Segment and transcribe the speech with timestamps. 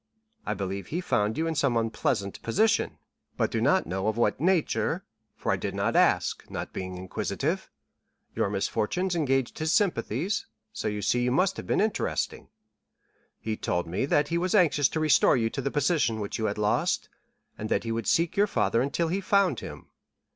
[0.47, 2.97] I believe he found you in some unpleasant position,
[3.37, 5.03] but do not know of what nature,
[5.35, 7.69] for I did not ask, not being inquisitive.
[8.33, 12.47] Your misfortunes engaged his sympathies, so you see you must have been interesting.
[13.39, 16.45] He told me that he was anxious to restore you to the position which you
[16.45, 17.07] had lost,
[17.55, 19.85] and that he would seek your father until he found him.